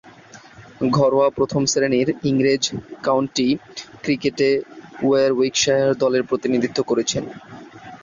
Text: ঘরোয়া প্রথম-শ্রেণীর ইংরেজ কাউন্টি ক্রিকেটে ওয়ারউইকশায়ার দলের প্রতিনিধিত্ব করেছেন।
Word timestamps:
ঘরোয়া 0.91 1.27
প্রথম-শ্রেণীর 1.29 2.09
ইংরেজ 2.23 2.63
কাউন্টি 3.03 3.47
ক্রিকেটে 4.03 4.49
ওয়ারউইকশায়ার 5.01 5.91
দলের 5.95 6.23
প্রতিনিধিত্ব 6.23 6.79
করেছেন। 6.83 7.23